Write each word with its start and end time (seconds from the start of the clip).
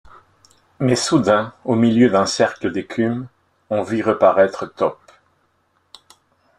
Mais 0.79 0.95
soudain, 0.95 1.53
au 1.63 1.75
milieu 1.75 2.09
d’un 2.09 2.25
cercle 2.25 2.71
d’écume, 2.71 3.27
on 3.69 3.83
vit 3.83 4.01
reparaître 4.01 4.65
Top. 4.73 4.97